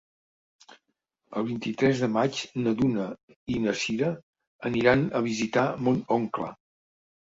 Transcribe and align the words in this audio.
El 1.41 1.45
vint-i-tres 1.49 2.01
de 2.05 2.09
maig 2.15 2.41
na 2.65 2.75
Duna 2.81 3.07
i 3.57 3.61
na 3.69 3.77
Sira 3.85 4.13
aniran 4.75 5.09
a 5.23 5.27
visitar 5.33 5.71
mon 5.87 6.07
oncle. 6.23 6.55